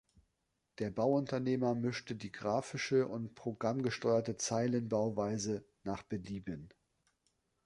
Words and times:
Der 0.79 0.89
Bauunternehmer 0.89 1.75
mischte 1.75 2.15
die 2.15 2.31
graphische 2.31 3.07
und 3.07 3.35
programmgesteuerte 3.35 4.35
Zeilenbauweise 4.35 5.63
nach 5.83 6.01
Belieben. 6.01 6.69